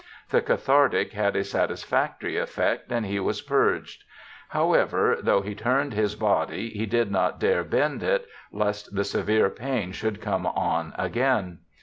[0.31, 4.03] The cathartic had a satis factory effect and he was purged.
[4.49, 9.51] However, though he turned his body, he did not dare bend it, lest the severe
[9.51, 11.59] pain should come on again.